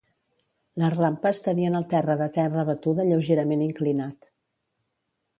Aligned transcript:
Les 0.83 0.93
rampes 0.93 1.41
tenien 1.47 1.79
el 1.79 1.85
terra 1.91 2.15
de 2.21 2.27
terra 2.37 2.63
batuda 2.69 3.05
lleugerament 3.09 3.61
inclinat. 3.67 4.31